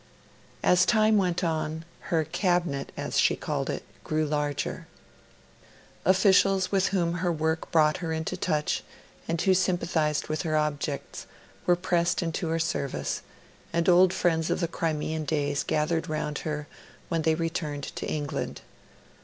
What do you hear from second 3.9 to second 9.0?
grew larger. Officials with whom her work brought her into touch